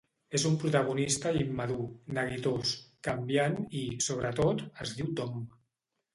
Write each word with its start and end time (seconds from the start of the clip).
És 0.37 0.43
un 0.49 0.53
protagonista 0.61 1.33
immadur, 1.41 1.77
neguitós, 2.19 2.73
canviant 3.09 3.59
i, 3.83 3.83
sobretot, 4.09 4.67
es 4.87 4.97
diu 4.99 5.15
Tom. 5.23 5.39